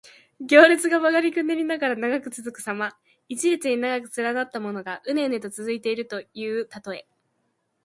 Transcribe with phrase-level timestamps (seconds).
[0.39, 2.97] 行列が曲がりくねりながら長く続くさま。
[3.29, 7.07] 一列に長く連なったものが、うねうねと続いているというたとえ。